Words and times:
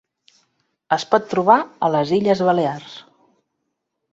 Es 0.95 1.03
pot 1.11 1.27
trobar 1.33 1.57
a 1.89 1.91
les 1.97 2.15
Illes 2.19 2.41
Balears. 2.49 2.97